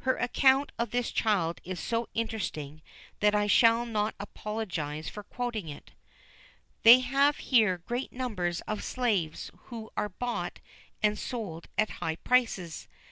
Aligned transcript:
Her 0.00 0.18
account 0.18 0.72
of 0.78 0.90
this 0.90 1.10
child 1.10 1.62
is 1.64 1.80
so 1.80 2.10
interesting 2.12 2.82
that 3.20 3.34
I 3.34 3.46
shall 3.46 3.86
not 3.86 4.14
apologise 4.20 5.08
for 5.08 5.22
quoting 5.24 5.68
it: 5.70 5.92
"They 6.82 6.98
have 6.98 7.38
here 7.38 7.78
great 7.78 8.12
numbers 8.12 8.60
of 8.68 8.84
slaves 8.84 9.50
who 9.68 9.90
are 9.96 10.10
bought 10.10 10.58
and 11.02 11.18
sold 11.18 11.66
at 11.78 11.92
high 12.02 12.16
prices. 12.16 12.88